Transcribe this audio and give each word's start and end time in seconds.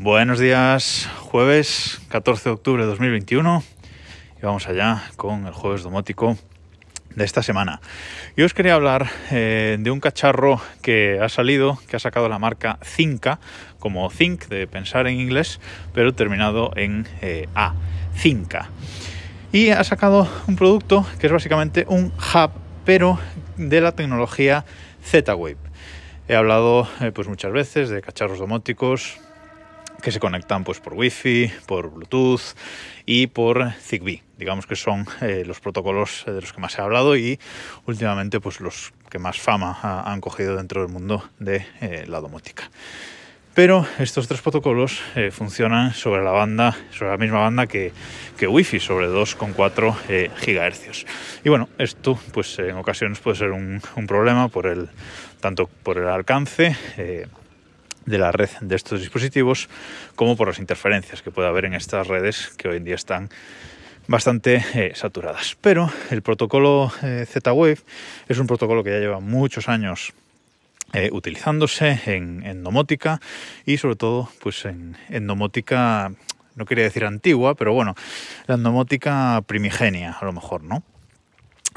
Buenos 0.00 0.38
días, 0.38 1.10
jueves 1.22 2.00
14 2.08 2.50
de 2.50 2.52
octubre 2.52 2.84
de 2.84 2.88
2021 2.88 3.64
y 4.40 4.46
vamos 4.46 4.68
allá 4.68 5.02
con 5.16 5.44
el 5.48 5.52
jueves 5.52 5.82
domótico 5.82 6.38
de 7.16 7.24
esta 7.24 7.42
semana. 7.42 7.80
Yo 8.36 8.46
os 8.46 8.54
quería 8.54 8.74
hablar 8.74 9.08
eh, 9.32 9.76
de 9.80 9.90
un 9.90 9.98
cacharro 9.98 10.60
que 10.82 11.18
ha 11.20 11.28
salido, 11.28 11.80
que 11.88 11.96
ha 11.96 11.98
sacado 11.98 12.28
la 12.28 12.38
marca 12.38 12.78
Zinca, 12.84 13.40
como 13.80 14.08
Think 14.08 14.46
de 14.46 14.68
pensar 14.68 15.08
en 15.08 15.18
inglés, 15.18 15.58
pero 15.92 16.14
terminado 16.14 16.70
en 16.76 17.04
eh, 17.20 17.48
A, 17.56 17.74
Zinca. 18.14 18.70
Y 19.50 19.70
ha 19.70 19.82
sacado 19.82 20.28
un 20.46 20.54
producto 20.54 21.04
que 21.18 21.26
es 21.26 21.32
básicamente 21.32 21.86
un 21.88 22.12
hub, 22.12 22.52
pero 22.84 23.18
de 23.56 23.80
la 23.80 23.90
tecnología 23.90 24.64
Z-Wave. 25.02 25.56
He 26.28 26.36
hablado 26.36 26.86
eh, 27.00 27.10
pues 27.10 27.26
muchas 27.26 27.50
veces 27.50 27.88
de 27.88 28.00
cacharros 28.00 28.38
domóticos, 28.38 29.18
que 30.02 30.12
se 30.12 30.20
conectan 30.20 30.64
pues 30.64 30.80
por 30.80 30.94
Wi-Fi, 30.94 31.52
por 31.66 31.90
Bluetooth 31.90 32.54
y 33.06 33.26
por 33.26 33.72
Zigbee. 33.72 34.22
Digamos 34.36 34.66
que 34.66 34.76
son 34.76 35.06
eh, 35.20 35.42
los 35.46 35.60
protocolos 35.60 36.24
de 36.26 36.40
los 36.40 36.52
que 36.52 36.60
más 36.60 36.78
he 36.78 36.82
hablado 36.82 37.16
y 37.16 37.38
últimamente 37.86 38.40
pues 38.40 38.60
los 38.60 38.92
que 39.10 39.18
más 39.18 39.40
fama 39.40 39.78
han 40.04 40.20
cogido 40.20 40.56
dentro 40.56 40.82
del 40.82 40.92
mundo 40.92 41.28
de 41.38 41.66
eh, 41.80 42.04
la 42.06 42.20
domótica. 42.20 42.70
Pero 43.54 43.84
estos 43.98 44.28
tres 44.28 44.40
protocolos 44.40 45.00
eh, 45.16 45.32
funcionan 45.32 45.92
sobre 45.92 46.22
la 46.22 46.30
banda, 46.30 46.76
sobre 46.92 47.10
la 47.10 47.16
misma 47.16 47.40
banda 47.40 47.66
que, 47.66 47.92
Wi-Fi, 48.40 48.78
sobre 48.78 49.08
2,4 49.08 49.96
GHz. 50.06 51.06
Y 51.44 51.48
bueno, 51.48 51.68
esto 51.76 52.16
pues 52.32 52.56
en 52.60 52.76
ocasiones 52.76 53.18
puede 53.18 53.36
ser 53.36 53.50
un, 53.50 53.82
un, 53.96 54.06
problema 54.06 54.46
por 54.46 54.68
el 54.68 54.88
tanto 55.40 55.66
por 55.66 55.98
el 55.98 56.06
alcance 56.06 56.76
de 58.08 58.18
la 58.18 58.32
red 58.32 58.50
de 58.60 58.76
estos 58.76 59.00
dispositivos 59.00 59.68
como 60.16 60.36
por 60.36 60.48
las 60.48 60.58
interferencias 60.58 61.22
que 61.22 61.30
puede 61.30 61.48
haber 61.48 61.66
en 61.66 61.74
estas 61.74 62.06
redes 62.06 62.50
que 62.56 62.68
hoy 62.68 62.78
en 62.78 62.84
día 62.84 62.94
están 62.94 63.28
bastante 64.06 64.64
eh, 64.74 64.92
saturadas. 64.94 65.56
Pero 65.60 65.90
el 66.10 66.22
protocolo 66.22 66.90
eh, 67.02 67.26
Z-Wave 67.28 67.78
es 68.28 68.38
un 68.38 68.46
protocolo 68.46 68.82
que 68.82 68.90
ya 68.90 68.98
lleva 68.98 69.20
muchos 69.20 69.68
años 69.68 70.14
eh, 70.94 71.10
utilizándose 71.12 72.00
en, 72.06 72.64
domótica 72.64 73.20
y 73.66 73.76
sobre 73.76 73.96
todo 73.96 74.30
pues 74.40 74.64
en, 74.64 74.96
en 75.10 75.26
no 75.26 76.64
quería 76.64 76.84
decir 76.84 77.04
antigua, 77.04 77.54
pero 77.54 77.72
bueno, 77.72 77.94
la 78.46 78.56
domótica 78.56 79.42
primigenia 79.46 80.16
a 80.18 80.24
lo 80.24 80.32
mejor, 80.32 80.64
¿no? 80.64 80.82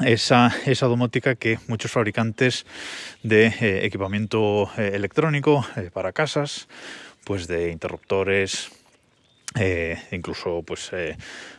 Esa, 0.04 0.52
esa 0.66 0.86
domótica 0.86 1.34
que 1.34 1.58
muchos 1.68 1.90
fabricantes 1.90 2.66
de 3.22 3.46
eh, 3.46 3.84
equipamiento 3.84 4.70
eh, 4.76 4.92
electrónico 4.94 5.66
eh, 5.76 5.90
para 5.92 6.12
casas, 6.12 6.68
pues 7.24 7.46
de 7.46 7.70
interruptores, 7.70 8.70
incluso 10.10 10.62
pues 10.62 10.90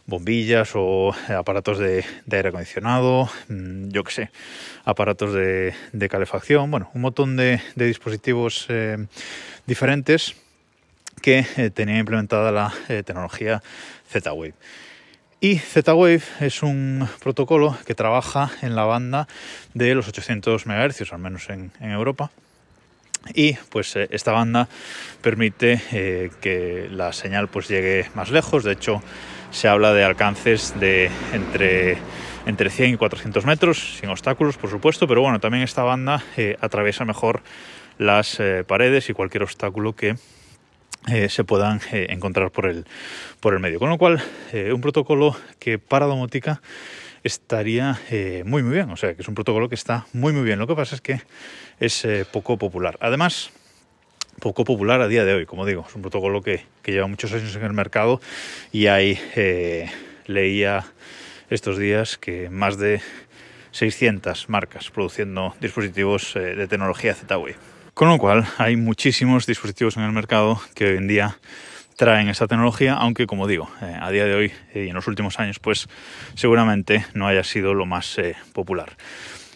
bombillas 0.08 0.72
o 0.74 1.14
aparatos 1.30 1.78
de, 1.78 2.04
aire 2.32 2.50
acondicionado, 2.50 3.30
mm, 3.50 3.90
yo 3.90 4.04
que 4.04 4.12
sé, 4.12 4.32
aparatos 4.84 5.34
de, 5.34 6.10
calefacción, 6.10 6.72
bueno, 6.72 6.90
un 6.96 7.02
montón 7.02 7.38
de, 7.38 7.62
dispositivos 7.76 8.68
diferentes 9.68 10.36
que 11.22 11.72
tenían 11.76 12.00
implementada 12.00 12.52
la 12.52 12.74
tecnología 13.06 13.62
Z-Wave. 14.10 14.56
Y 15.44 15.58
Z-Wave 15.58 16.22
es 16.40 16.64
un 16.64 17.06
protocolo 17.20 17.78
que 17.86 17.96
trabaja 17.96 18.52
en 18.62 18.78
la 18.78 18.86
banda 18.86 19.28
de 19.74 19.94
los 19.94 20.08
800 20.08 20.66
MHz, 20.66 21.12
al 21.12 21.20
menos 21.20 21.50
en, 21.50 21.70
Europa. 21.82 22.32
Y 23.34 23.56
pues 23.68 23.94
eh, 23.98 24.08
esta 24.12 24.32
banda 24.32 24.70
permite 25.22 25.82
eh, 25.92 26.32
que 26.40 26.88
la 26.90 27.12
señal 27.12 27.50
pues 27.50 27.68
llegue 27.68 28.09
más 28.16 28.32
lejos. 28.32 28.64
De 28.64 28.72
hecho, 28.72 29.03
se 29.52 29.68
habla 29.68 29.92
de 29.92 30.06
alcances 30.06 30.80
de 30.80 31.12
entre, 31.34 31.98
entre 32.46 32.70
100 32.70 32.94
y 32.94 32.96
400 32.96 33.46
metros, 33.46 33.98
sin 34.00 34.12
obstáculos, 34.12 34.56
por 34.56 34.70
supuesto. 34.70 35.09
Pero 35.09 35.24
bueno, 35.24 35.42
también 35.42 35.66
esta 35.66 35.84
banda 35.84 36.24
eh, 36.38 36.56
atraviesa 36.62 37.03
mejor 37.03 37.42
las 37.98 38.42
paredes 38.66 39.09
y 39.09 39.14
cualquier 39.14 39.44
obstáculo 39.44 39.94
que 39.94 40.16
eh, 41.09 41.28
se 41.28 41.44
puedan 41.44 41.81
eh, 41.91 42.08
encontrar 42.09 42.52
por 42.52 42.66
el, 42.66 42.86
por 43.41 43.53
el 43.53 43.59
medio. 43.59 43.80
Con 43.80 43.90
lo 43.90 43.97
cual, 43.97 44.24
eh, 44.53 44.72
un 44.72 44.80
protocolo 44.80 45.36
que 45.59 45.78
para 45.78 46.06
domótica 46.06 46.62
estaría 47.24 47.97
muy 48.46 48.64
muy 48.64 48.74
bien, 48.74 48.90
o 48.90 48.97
sea 48.97 49.16
que 49.16 49.22
es 49.22 49.28
un 49.30 49.34
protocolo 49.36 49.69
que 49.69 49.75
está 49.75 50.06
muy 50.12 50.34
muy 50.34 50.44
bien. 50.44 50.59
Lo 50.59 50.68
que 50.68 50.75
pasa 50.75 50.96
es 50.96 51.00
que 51.00 51.22
es 51.80 52.06
poco 52.34 52.58
popular. 52.58 52.97
Además, 53.00 53.52
poco 54.41 54.66
popular 54.66 55.00
a 55.00 55.08
día 55.08 55.24
de 55.24 55.34
hoy, 55.34 55.46
como 55.46 55.66
digo, 55.66 55.86
es 55.88 55.96
un 55.96 56.02
protocolo 56.02 56.41
que, 56.41 56.66
que 56.81 56.91
lleva 56.91 57.08
muchos 57.08 57.31
años 57.31 57.56
en 57.56 57.64
el 57.64 57.72
mercado 57.72 58.20
y 58.74 58.88
ahí 58.88 59.18
leía 60.25 60.85
estos 61.50 61.78
días 61.78 62.18
que 62.18 62.50
más 62.50 62.78
de 62.78 63.00
600 63.72 64.50
marcas 64.50 64.90
produciendo 64.90 65.56
dispositivos 65.62 66.34
de 66.34 66.68
tecnología 66.68 67.16
Z-Wave. 67.16 67.83
Con 67.94 68.09
lo 68.09 68.18
cual 68.18 68.48
hay 68.58 68.76
muchísimos 68.76 69.46
dispositivos 69.46 69.98
en 69.98 70.04
el 70.04 70.12
mercado 70.12 70.59
que 70.74 70.86
hoy 70.86 70.98
en 70.98 71.08
día 71.08 71.38
traen 71.96 72.28
esa 72.28 72.48
tecnología, 72.48 72.96
aunque 72.96 73.28
como 73.28 73.46
digo, 73.46 73.70
eh, 73.84 73.96
a 74.02 74.09
día 74.09 74.26
de 74.26 74.34
hoy 74.34 74.52
y 74.74 74.88
en 74.88 74.96
los 74.96 75.08
últimos 75.08 75.40
años, 75.40 75.59
pues 75.59 75.88
seguramente 76.34 77.06
no 77.14 77.28
haya 77.28 77.44
sido 77.44 77.76
lo 77.76 77.86
más 77.86 78.18
eh, 78.18 78.36
popular. 78.52 78.98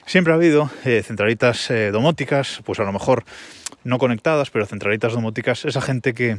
Siempre 0.06 0.34
ha 0.34 0.36
habido 0.36 0.70
eh, 0.86 1.02
centralitas 1.03 1.74
domóticas, 1.92 2.62
pues 2.64 2.80
a 2.80 2.84
lo 2.84 2.94
mejor 2.94 3.26
no 3.84 3.97
conectadas, 3.97 4.52
pero 4.52 4.68
centralitas 4.68 5.14
domóticas, 5.14 5.66
esa 5.66 5.81
gente 5.81 6.14
que, 6.14 6.38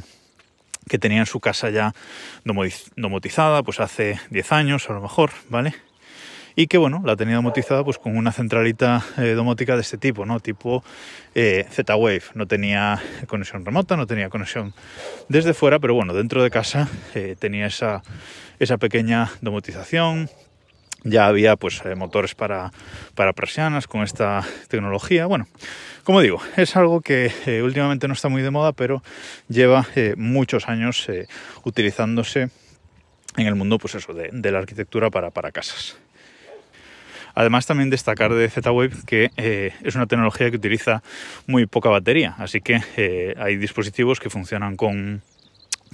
que 0.87 0.99
tenía 0.99 1.19
en 1.19 1.25
su 1.25 1.41
casa 1.41 1.69
ya 1.69 1.93
domotizada, 2.95 3.61
pues 3.61 3.81
hace 3.81 4.21
10 4.29 4.51
años 4.53 4.89
a 4.89 4.93
lo 4.93 5.01
mejor, 5.01 5.31
¿vale? 5.49 5.75
Y 6.55 6.67
que 6.67 6.77
bueno, 6.77 7.01
la 7.05 7.15
tenía 7.15 7.35
domotizada 7.35 7.83
pues 7.83 7.97
con 7.97 8.17
una 8.17 8.31
centralita 8.31 9.03
eh, 9.17 9.33
domótica 9.33 9.75
de 9.75 9.81
este 9.81 9.97
tipo, 9.97 10.25
¿no? 10.25 10.39
Tipo 10.39 10.83
eh, 11.35 11.65
Z-Wave. 11.69 12.23
No 12.33 12.47
tenía 12.47 13.01
conexión 13.27 13.65
remota, 13.65 13.97
no 13.97 14.07
tenía 14.07 14.29
conexión 14.29 14.73
desde 15.27 15.53
fuera, 15.53 15.79
pero 15.79 15.93
bueno, 15.93 16.13
dentro 16.13 16.43
de 16.43 16.49
casa 16.49 16.87
eh, 17.15 17.35
tenía 17.39 17.67
esa, 17.67 18.01
esa 18.59 18.77
pequeña 18.77 19.31
domotización. 19.41 20.29
Ya 21.05 21.27
había 21.27 21.55
pues 21.55 21.81
motores 21.95 22.35
para, 22.35 22.73
para 23.15 23.31
persianas 23.31 23.87
con 23.87 24.03
esta 24.03 24.45
tecnología. 24.67 25.27
Bueno, 25.27 25.47
como 26.03 26.19
digo, 26.19 26.41
es 26.57 26.75
algo 26.75 26.99
que 26.99 27.31
últimamente 27.63 28.09
no 28.09 28.13
está 28.13 28.27
muy 28.27 28.41
de 28.41 28.51
moda, 28.51 28.73
pero 28.73 29.01
lleva 29.47 29.87
muchos 30.17 30.67
años 30.67 31.07
utilizándose 31.63 32.49
en 33.37 33.47
el 33.47 33.55
mundo 33.55 33.77
pues 33.77 33.95
eso, 33.95 34.13
de, 34.13 34.29
de 34.33 34.51
la 34.51 34.59
arquitectura 34.59 35.09
para, 35.09 35.29
para 35.29 35.53
casas. 35.53 35.97
Además 37.39 37.65
también 37.65 37.89
destacar 37.89 38.33
de 38.33 38.49
Z-Wave 38.49 38.91
que 39.07 39.31
eh, 39.37 39.71
es 39.81 39.95
una 39.95 40.07
tecnología 40.07 40.49
que 40.51 40.57
utiliza 40.57 41.01
muy 41.47 41.67
poca 41.67 41.87
batería, 41.87 42.35
así 42.37 42.59
que 42.59 42.81
eh, 42.97 43.33
hay 43.37 43.55
dispositivos 43.55 44.19
que 44.19 44.29
funcionan 44.29 44.75
con, 44.75 45.21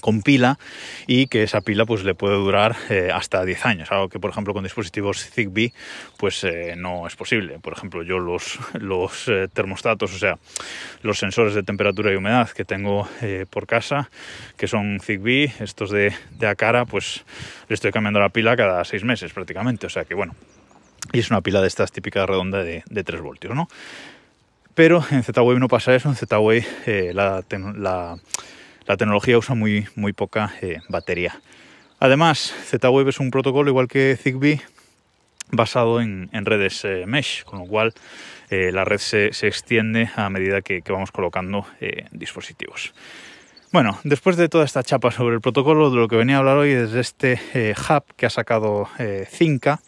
con 0.02 0.24
pila 0.24 0.58
y 1.06 1.28
que 1.28 1.44
esa 1.44 1.62
pila 1.62 1.86
pues 1.86 2.04
le 2.04 2.16
puede 2.16 2.34
durar 2.34 2.76
eh, 2.90 3.12
hasta 3.14 3.46
10 3.46 3.64
años, 3.68 3.92
algo 3.92 4.10
que 4.10 4.20
por 4.20 4.32
ejemplo 4.32 4.56
con 4.56 4.64
dispositivos 4.64 5.24
Zigbee 5.24 5.72
pues 6.18 6.48
no 6.78 7.06
es 7.06 7.16
posible. 7.16 7.60
Por 7.60 7.74
ejemplo 7.74 8.02
yo 8.02 8.18
los, 8.18 8.58
los 8.74 9.30
termostatos, 9.54 10.16
o 10.16 10.18
sea 10.18 10.40
los 11.04 11.20
sensores 11.20 11.54
de 11.54 11.62
temperatura 11.62 12.12
y 12.12 12.16
humedad 12.16 12.50
que 12.50 12.66
tengo 12.66 13.08
por 13.52 13.68
casa, 13.68 14.10
que 14.58 14.66
son 14.66 15.00
Zigbee, 15.00 15.54
estos 15.60 15.92
de, 15.92 16.12
de 16.40 16.48
Acara, 16.48 16.86
pues 16.86 17.24
le 17.70 17.76
estoy 17.76 17.92
cambiando 17.92 18.20
la 18.20 18.30
pila 18.30 18.58
cada 18.58 18.84
6 18.84 19.04
meses 19.04 19.32
prácticamente, 19.32 19.86
o 19.86 19.92
sea 19.92 20.06
que 20.06 20.16
bueno, 20.16 20.34
y 21.16 21.20
es 21.20 21.32
una 21.32 21.42
pila 21.42 21.62
de 21.62 21.68
estas 21.68 21.94
típicas 21.94 22.28
redonda 22.28 22.62
de, 22.62 22.84
3 22.84 23.22
voltios, 23.22 23.56
¿no? 23.56 23.70
Pero 24.74 25.02
en 25.12 25.24
Z-Wave 25.24 25.60
no 25.60 25.70
pasa 25.70 25.96
eso, 25.96 26.10
en 26.10 26.16
Z-Wave 26.16 26.66
eh, 26.86 27.12
la, 27.14 27.42
tecnología 28.98 29.38
usa 29.38 29.56
muy, 29.56 29.88
muy 29.96 30.12
poca 30.12 30.54
eh, 30.62 30.82
batería. 30.90 31.40
Además, 32.00 32.54
Z-Wave 32.66 33.12
es 33.12 33.20
un 33.22 33.32
protocolo 33.32 33.70
igual 33.70 33.88
que 33.88 34.18
Zigbee 34.22 34.62
basado 35.52 36.02
en, 36.02 36.30
redes 36.34 36.84
eh, 36.84 37.06
mesh, 37.08 37.46
con 37.46 37.60
lo 37.60 37.66
cual 37.66 37.94
la 38.50 38.84
red 38.86 39.00
se, 39.00 39.28
extiende 39.28 40.10
a 40.16 40.30
medida 40.30 40.62
que, 40.62 40.82
que 40.82 40.92
vamos 40.92 41.12
colocando 41.12 41.66
dispositivos. 42.12 42.94
Bueno, 43.72 44.00
después 44.04 44.38
de 44.38 44.50
toda 44.50 44.66
esta 44.66 44.84
chapa 44.84 45.12
sobre 45.12 45.36
el 45.36 45.42
protocolo, 45.42 45.90
de 45.90 45.98
lo 45.98 46.08
que 46.08 46.16
venía 46.16 46.36
a 46.36 46.40
hablar 46.40 46.58
hoy 46.58 46.72
es 46.72 46.92
de 46.92 47.02
este 47.02 47.40
hub 47.90 48.04
que 48.16 48.28
ha 48.28 48.30
sacado 48.30 48.88
Zinca, 49.30 49.82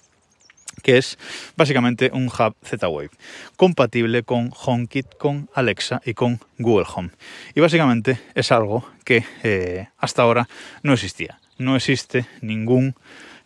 que 0.88 0.98
es 0.98 1.19
básicamente 1.57 2.12
un 2.13 2.28
hub 2.28 2.56
Z-Wave, 2.63 3.10
compatible 3.57 4.24
con 4.24 4.54
HomeKit, 4.56 5.18
con 5.18 5.50
Alexa 5.54 6.01
y 6.06 6.13
con 6.13 6.39
Google 6.57 6.86
Home. 6.95 7.10
Y 7.54 7.60
básicamente 7.60 8.22
es 8.36 8.54
algo 8.54 8.89
que 9.04 9.25
eh, 9.44 9.89
hasta 9.98 10.22
ahora 10.22 10.48
no 10.84 10.94
existía. 10.94 11.42
No 11.57 11.75
existe 11.75 12.25
ningún 12.39 12.95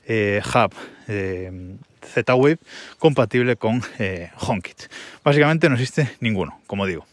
eh, 0.05 0.39
hub 0.53 0.71
eh, 1.07 1.77
Z-Wave 2.13 2.59
compatible 2.99 3.55
con 3.55 3.81
HomeKit. 4.37 4.83
Básicamente 5.23 5.67
no 5.67 5.73
existe 5.73 6.11
ninguno, 6.19 6.61
como 6.67 6.85
digo. 6.85 7.07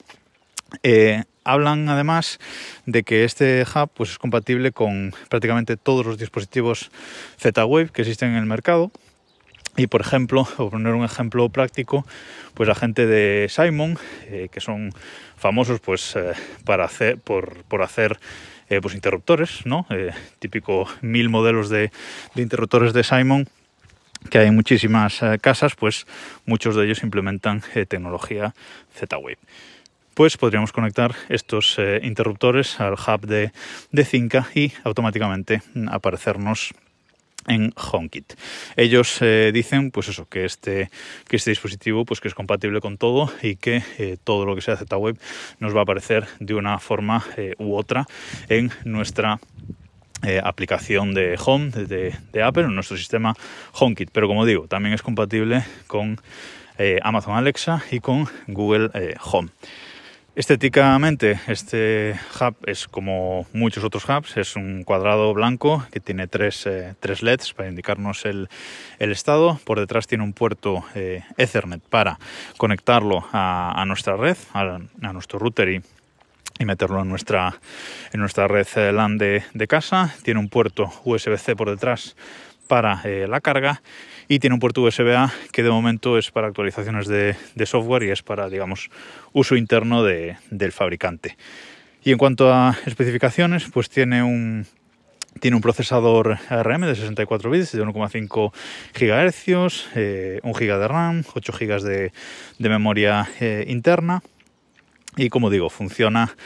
hablan 1.43 1.89
además 1.89 2.39
de 2.85 3.03
que 3.03 3.25
este 3.25 3.63
hub 3.63 3.89
pues, 3.95 4.11
es 4.11 4.19
compatible 4.19 4.73
con 4.73 5.15
prácticamente 5.31 5.79
todos 5.79 6.05
los 6.05 6.19
dispositivos 6.19 6.91
Z-Wave 7.39 7.89
que 7.89 8.03
existen 8.03 8.33
en 8.33 8.37
el 8.37 8.45
mercado. 8.45 8.93
Y 9.79 9.87
por 9.87 10.01
ejemplo, 10.01 10.47
por 10.57 10.71
poner 10.71 10.93
un 10.93 11.05
ejemplo 11.05 11.49
práctico, 11.49 12.05
pues 12.55 12.69
la 12.69 12.75
gente 12.75 13.07
de 13.07 13.47
Simon, 13.49 13.97
eh, 14.27 14.49
que 14.53 14.61
son 14.61 14.93
famosos 15.37 15.81
pues, 15.81 16.17
eh, 16.17 16.33
para 16.65 16.85
hacer, 16.85 17.19
por, 17.19 17.65
hacer 17.81 18.19
eh, 18.69 18.81
pues 18.83 18.95
interruptores, 18.95 19.65
¿no? 19.65 19.87
típico 20.41 20.87
mil 21.01 21.29
modelos 21.31 21.71
de, 21.71 21.91
interruptores 22.35 22.93
de 22.93 23.05
Simon, 23.05 23.49
que 24.31 24.39
hay 24.39 24.49
en 24.49 24.57
muchísimas 24.57 25.21
casas, 25.41 25.77
pues 25.77 26.07
muchos 26.45 26.75
de 26.75 26.85
ellos 26.85 27.05
implementan 27.05 27.63
tecnología 27.89 28.55
Z-Wave 28.95 29.39
pues 30.15 30.37
podríamos 30.37 30.73
conectar 30.73 31.15
estos 31.29 31.79
interruptores 32.03 32.81
al 32.81 32.95
hub 32.95 33.21
de, 33.21 33.53
de 33.93 34.05
Cinca 34.05 34.49
y 34.53 34.73
automáticamente 34.83 35.63
aparecernos 35.93 36.75
en 37.49 37.73
HomeKit. 37.77 38.35
Ellos 38.77 39.19
eh, 39.21 39.51
dicen 39.53 39.91
pues 39.91 40.09
eso, 40.09 40.29
que 40.29 40.45
este, 40.45 40.91
que 41.27 41.37
este 41.37 41.51
dispositivo 41.51 42.05
pues 42.05 42.21
que 42.21 42.29
es 42.29 42.35
compatible 42.35 42.81
con 42.81 42.99
todo 42.99 43.33
y 43.43 43.57
que 43.57 43.83
eh, 43.99 44.17
todo 44.23 44.47
lo 44.47 44.55
que 44.55 44.61
sea 44.61 44.77
Z-Web 44.77 45.19
nos 45.59 45.75
va 45.75 45.81
a 45.81 45.83
aparecer 45.83 46.27
de 46.39 46.55
una 46.55 46.79
forma 46.79 47.25
eh, 47.37 47.55
u 47.59 47.75
otra 47.75 48.07
en 48.49 48.71
nuestra 48.85 49.41
aplicación 50.43 51.15
de 51.15 51.39
Home 51.47 51.71
de, 51.71 52.43
Apple, 52.43 52.65
en 52.65 52.75
nuestro 52.75 52.97
sistema 52.97 53.35
HomeKit. 53.73 54.11
Pero 54.13 54.27
como 54.27 54.45
digo, 54.45 54.67
también 54.67 54.93
es 54.93 55.01
compatible 55.01 55.65
con 55.87 56.21
Amazon 57.03 57.37
Alexa 57.37 57.85
y 57.93 58.01
con 58.01 58.27
Google 58.49 58.91
Home. 59.23 59.51
Estéticamente, 60.39 61.41
este 61.49 62.15
hub 62.41 62.55
es 62.65 62.87
como 62.87 63.45
muchos 63.53 63.83
otros 63.83 64.05
hubs, 64.09 64.37
es 64.37 64.55
un 64.55 64.85
cuadrado 64.85 65.35
blanco 65.35 65.85
que 65.91 65.99
tiene 65.99 66.29
tres, 66.29 66.65
eh, 66.65 66.95
LEDs 67.03 67.55
para 67.55 67.69
indicarnos 67.69 68.25
el, 68.25 68.49
estado. 69.01 69.59
Por 69.65 69.81
detrás 69.81 70.07
tiene 70.07 70.23
un 70.23 70.33
puerto 70.33 70.85
eh, 70.95 71.25
Ethernet 71.39 71.83
para 71.83 72.21
conectarlo 72.57 73.27
a, 73.33 73.83
nuestra 73.89 74.17
red, 74.17 74.37
a, 74.53 74.79
nuestro 75.13 75.41
router 75.41 75.71
y, 75.71 75.83
y 76.61 76.65
meterlo 76.65 77.03
en 77.03 77.09
nuestra, 77.09 77.59
en 78.13 78.21
nuestra 78.21 78.47
red 78.47 78.69
eh, 78.77 78.93
LAN 78.93 79.19
de, 79.19 79.43
de 79.55 79.67
casa. 79.67 80.15
Tiene 80.23 80.39
un 80.39 80.49
puerto 80.49 80.89
USB-C 81.05 81.57
por 81.57 81.69
detrás 81.69 82.15
para 82.69 83.03
la 83.05 83.41
carga 83.41 83.83
y 84.29 84.39
tiene 84.39 84.55
un 84.55 84.61
puerto 84.61 84.83
USB-A 84.83 85.33
que 85.53 85.63
de 85.63 85.71
momento 85.71 86.19
es 86.19 86.31
para 86.31 86.47
actualizaciones 86.47 87.09
de, 87.09 87.35
software 87.65 88.05
y 88.05 88.11
es 88.11 88.23
para, 88.23 88.49
digamos, 88.49 88.91
uso 89.33 89.57
interno 89.57 90.05
del 90.05 90.73
fabricante. 90.73 91.37
Y 92.05 92.13
en 92.13 92.19
cuanto 92.19 92.53
a 92.53 92.77
especificaciones, 92.87 93.69
pues 93.73 93.89
tiene 93.89 94.23
un, 94.23 94.67
tiene 95.41 95.57
un 95.57 95.63
procesador 95.63 96.39
ARM 96.49 96.83
de 96.83 96.95
64 96.95 97.51
bits 97.51 97.73
de 97.73 97.83
1,5 97.83 98.53
GHz, 98.95 99.89
eh, 99.97 100.41
1 100.43 100.53
GB 100.53 100.79
de 100.79 100.89
RAM, 100.89 101.25
8 101.35 101.53
GB 101.53 101.83
de, 101.83 102.69
memoria 102.69 103.29
eh, 103.41 103.65
interna 103.69 104.23
y 105.17 105.31
como 105.31 105.51
digo, 105.51 105.69
funciona 105.69 106.37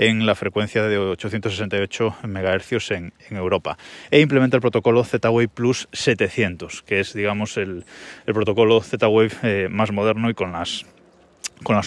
en 0.00 0.24
la 0.24 0.34
frecuencia 0.34 0.82
de 0.84 0.96
868 0.96 2.16
MHz 2.22 2.90
en, 2.92 3.12
Europa. 3.32 3.76
E 4.10 4.20
implementa 4.20 4.56
el 4.56 4.62
protocolo 4.62 5.04
Z-Wave 5.04 5.48
Plus 5.48 5.88
700, 5.92 6.82
que 6.82 7.00
es, 7.00 7.12
digamos, 7.12 7.58
el, 7.58 7.84
protocolo 8.24 8.80
Z-Wave 8.80 9.32
eh, 9.42 9.68
más 9.70 9.92
moderno 9.92 10.30
y 10.30 10.34
con 10.34 10.52
las, 10.52 10.86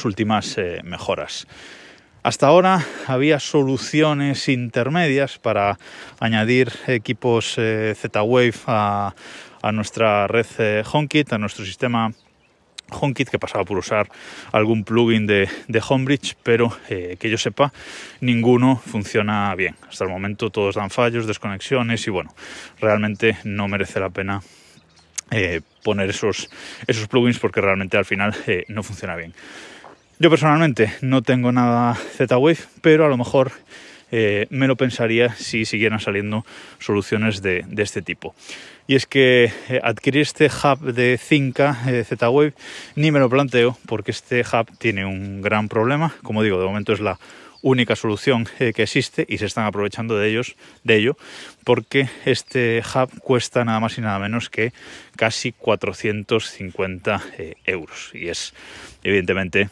últimas 0.05 0.59
eh, 0.59 0.81
mejoras. 0.83 1.47
Hasta 2.21 2.45
ahora 2.45 2.85
había 3.07 3.39
soluciones 3.39 4.47
intermedias 4.47 5.39
para 5.39 5.79
añadir 6.19 6.71
equipos 6.85 7.55
eh, 7.57 7.95
Z-Wave 7.97 8.53
a, 8.67 9.15
a, 9.63 9.71
nuestra 9.71 10.27
red 10.27 10.85
HomeKit, 10.85 11.33
a 11.33 11.39
nuestro 11.39 11.65
sistema 11.65 12.13
HomeKit 12.93 13.29
que 13.29 13.39
pasaba 13.39 13.63
por 13.63 13.77
usar 13.77 14.09
algún 14.51 14.83
plugin 14.83 15.27
de, 15.27 15.49
Homebridge, 15.87 16.35
pero 16.43 16.75
eh, 16.89 17.17
que 17.19 17.29
yo 17.29 17.37
sepa, 17.37 17.73
ninguno 18.21 18.77
funciona 18.77 19.53
bien. 19.55 19.75
Hasta 19.87 20.05
el 20.05 20.09
momento 20.09 20.49
todos 20.49 20.75
dan 20.75 20.89
fallos, 20.89 21.27
desconexiones 21.27 22.07
y 22.07 22.11
bueno, 22.11 22.33
realmente 22.79 23.37
no 23.43 23.67
merece 23.67 23.99
la 23.99 24.09
pena 24.09 24.41
eh, 25.31 25.61
poner 25.83 26.09
esos, 26.09 26.49
esos 26.87 27.07
plugins 27.07 27.39
porque 27.39 27.61
realmente 27.61 27.97
al 27.97 28.05
final 28.05 28.35
eh, 28.47 28.65
no 28.67 28.83
funciona 28.83 29.15
bien. 29.15 29.33
Yo 30.19 30.29
personalmente 30.29 30.93
no 31.01 31.21
tengo 31.21 31.51
nada 31.51 31.95
Z-Wave, 31.95 32.59
pero 32.81 33.05
a 33.05 33.09
lo 33.09 33.17
mejor 33.17 33.51
me 34.49 34.67
lo 34.67 34.75
pensaría 34.75 35.33
si 35.35 35.65
siguieran 35.65 35.99
saliendo 35.99 36.45
soluciones 36.79 37.41
de, 37.41 37.65
de 37.67 37.83
este 37.83 38.01
tipo. 38.01 38.35
Y 38.87 38.95
es 38.95 39.05
que 39.05 39.51
eh, 39.69 39.79
adquirir 39.81 40.21
este 40.23 40.47
hub 40.47 40.93
de 40.93 41.17
Cinca 41.17 41.77
eh, 41.87 42.03
Z-Wave 42.03 42.53
ni 42.95 43.11
me 43.11 43.19
lo 43.19 43.29
planteo 43.29 43.77
porque 43.85 44.11
este 44.11 44.41
hub 44.41 44.77
tiene 44.77 45.05
un 45.05 45.41
gran 45.41 45.69
problema, 45.69 46.13
como 46.21 46.43
digo, 46.43 46.59
de 46.59 46.65
momento 46.65 46.91
es 46.91 46.99
la 46.99 47.17
única 47.61 47.95
solución 47.95 48.45
eh, 48.59 48.73
que 48.73 48.83
existe 48.83 49.25
y 49.29 49.37
se 49.37 49.45
están 49.45 49.65
aprovechando 49.65 50.17
de 50.17 50.29
ellos 50.29 50.57
de 50.83 50.97
ello 50.97 51.17
porque 51.63 52.09
este 52.25 52.83
hub 52.93 53.09
cuesta 53.21 53.63
nada 53.63 53.79
más 53.79 53.97
y 53.97 54.01
nada 54.01 54.19
menos 54.19 54.49
que 54.49 54.73
casi 55.15 55.53
450 55.53 57.23
euros. 57.65 58.11
Y 58.13 58.27
es 58.27 58.53
evidentemente 59.01 59.69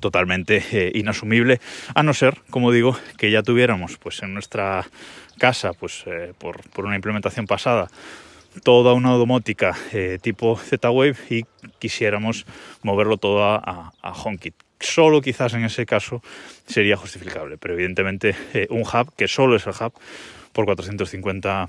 totalmente 0.00 0.90
inasumible 0.94 1.60
a 1.94 2.02
no 2.02 2.14
ser 2.14 2.40
como 2.48 2.72
digo 2.72 2.96
que 3.18 3.30
ya 3.30 3.42
tuviéramos 3.42 3.98
pues 3.98 4.22
en 4.22 4.32
nuestra 4.32 4.86
casa, 5.38 5.72
pues 5.72 6.04
eh, 6.06 6.34
por, 6.36 6.60
una 6.84 6.96
implementación 6.96 7.46
pasada, 7.46 7.88
toda 8.62 8.92
una 8.92 9.12
domótica 9.12 9.74
eh, 9.92 10.18
tipo 10.20 10.56
Z-Wave 10.58 11.16
y 11.30 11.44
quisiéramos 11.78 12.44
moverlo 12.82 13.16
todo 13.16 13.44
a, 13.44 13.92
HomeKit. 14.02 14.54
Solo 14.80 15.20
quizás 15.20 15.54
en 15.54 15.64
ese 15.64 15.86
caso 15.86 16.22
sería 16.66 16.96
justificable, 16.96 17.56
pero 17.56 17.74
evidentemente 17.74 18.36
eh, 18.52 18.66
un 18.70 18.82
hub, 18.82 19.12
que 19.16 19.26
solo 19.26 19.56
es 19.56 19.66
el 19.66 19.72
hub, 19.72 19.92
por 20.52 20.66
450 20.66 21.68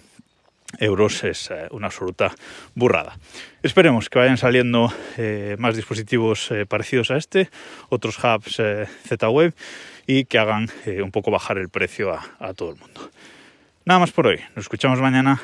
euros 0.77 1.23
es 1.23 1.49
una 1.71 1.87
absoluta 1.87 2.33
burrada. 2.75 3.17
Esperemos 3.63 4.09
que 4.09 4.19
vayan 4.19 4.37
saliendo 4.37 4.93
más 5.57 5.75
dispositivos 5.75 6.49
parecidos 6.67 7.11
a 7.11 7.17
este, 7.17 7.49
otros 7.89 8.17
hubs 8.19 8.61
Z-Wave 9.07 9.53
y 10.05 10.25
que 10.25 10.37
hagan 10.37 10.69
un 11.03 11.11
poco 11.11 11.31
bajar 11.31 11.57
el 11.57 11.69
precio 11.69 12.11
a 12.11 12.53
todo 12.53 12.71
el 12.71 12.77
mundo. 12.77 13.09
Nada 13.85 13.99
más 13.99 14.11
por 14.11 14.27
hoy. 14.27 14.39
Nos 14.55 14.65
escuchamos 14.65 15.01
mañana. 15.01 15.41